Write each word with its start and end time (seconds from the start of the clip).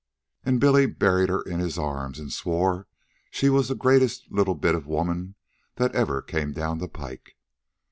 And 0.43 0.59
Billy 0.59 0.87
buried 0.87 1.29
her 1.29 1.43
in 1.43 1.59
his 1.59 1.77
arms 1.77 2.17
and 2.17 2.33
swore 2.33 2.87
she 3.29 3.51
was 3.51 3.67
the 3.67 3.75
greatest 3.75 4.25
little 4.31 4.55
bit 4.55 4.73
of 4.73 4.87
woman 4.87 5.35
that 5.75 5.93
ever 5.93 6.23
came 6.23 6.53
down 6.53 6.79
the 6.79 6.89
pike. 6.89 7.37